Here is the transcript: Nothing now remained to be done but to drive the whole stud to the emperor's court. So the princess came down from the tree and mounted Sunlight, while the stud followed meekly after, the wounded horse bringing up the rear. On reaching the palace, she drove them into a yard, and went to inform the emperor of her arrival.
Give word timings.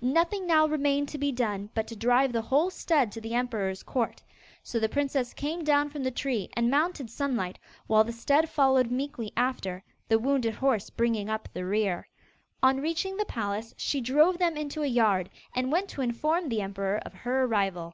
Nothing 0.00 0.46
now 0.46 0.66
remained 0.66 1.10
to 1.10 1.18
be 1.18 1.30
done 1.30 1.68
but 1.74 1.86
to 1.88 1.94
drive 1.94 2.32
the 2.32 2.40
whole 2.40 2.70
stud 2.70 3.12
to 3.12 3.20
the 3.20 3.34
emperor's 3.34 3.82
court. 3.82 4.22
So 4.62 4.78
the 4.80 4.88
princess 4.88 5.34
came 5.34 5.62
down 5.62 5.90
from 5.90 6.02
the 6.04 6.10
tree 6.10 6.48
and 6.54 6.70
mounted 6.70 7.10
Sunlight, 7.10 7.58
while 7.86 8.02
the 8.02 8.10
stud 8.10 8.48
followed 8.48 8.90
meekly 8.90 9.30
after, 9.36 9.84
the 10.08 10.18
wounded 10.18 10.54
horse 10.54 10.88
bringing 10.88 11.28
up 11.28 11.50
the 11.52 11.66
rear. 11.66 12.08
On 12.62 12.80
reaching 12.80 13.18
the 13.18 13.26
palace, 13.26 13.74
she 13.76 14.00
drove 14.00 14.38
them 14.38 14.56
into 14.56 14.82
a 14.82 14.86
yard, 14.86 15.28
and 15.54 15.70
went 15.70 15.90
to 15.90 16.00
inform 16.00 16.48
the 16.48 16.62
emperor 16.62 16.96
of 17.04 17.12
her 17.12 17.42
arrival. 17.44 17.92